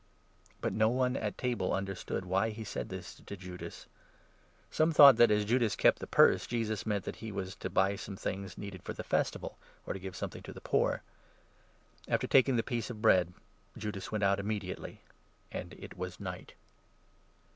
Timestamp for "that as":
5.17-5.45